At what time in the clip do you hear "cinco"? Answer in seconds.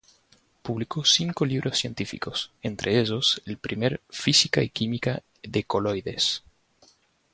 1.05-1.45